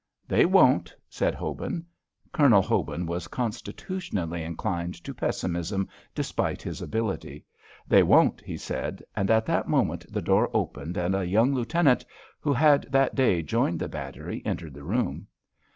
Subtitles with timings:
[0.27, 1.85] "They won't," said Hobin.
[2.31, 7.45] Colonel Hobin was constitutionally inclined to pessimism, despite his ability.
[7.87, 9.03] "They won't," he said.
[9.15, 12.03] And at that moment the door opened, and a young lieutenant,
[12.39, 15.27] who had that day joined the battery, entered the room.